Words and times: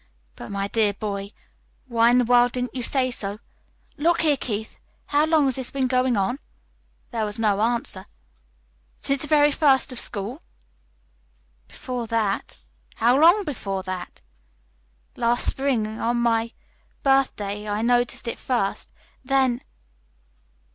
"But, 0.35 0.49
my 0.49 0.67
dear 0.67 0.93
boy, 0.93 1.29
why 1.87 2.09
in 2.09 2.17
the 2.17 2.23
world 2.25 2.53
didn't 2.53 2.73
you 2.75 2.81
say 2.81 3.11
so? 3.11 3.37
Look 3.97 4.21
here, 4.21 4.35
Keith, 4.35 4.79
how 5.05 5.27
long 5.27 5.45
has 5.45 5.57
this 5.57 5.69
been 5.69 5.85
going 5.85 6.17
on?" 6.17 6.39
There 7.11 7.23
was 7.23 7.37
no 7.37 7.61
answer. 7.61 8.07
"Since 9.03 9.21
the 9.21 9.27
very 9.27 9.51
first 9.51 9.91
of 9.91 9.99
school?" 9.99 10.41
"Before 11.67 12.07
that." 12.07 12.57
"How 12.95 13.15
long 13.15 13.43
before 13.45 13.83
that?" 13.83 14.21
"Last 15.15 15.47
spring 15.47 15.85
on 15.99 16.17
my 16.17 16.53
birthday. 17.03 17.69
I 17.69 17.83
noticed 17.83 18.27
it 18.27 18.39
first 18.39 18.91
then." 19.23 19.61